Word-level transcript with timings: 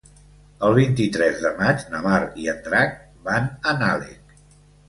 El 0.67 0.71
vint-i-tres 0.77 1.43
de 1.43 1.51
maig 1.59 1.85
na 1.93 2.01
Mar 2.07 2.17
i 2.45 2.49
en 2.57 2.65
Drac 2.71 2.99
van 3.29 3.49
a 3.61 3.75
Nalec. 3.83 4.39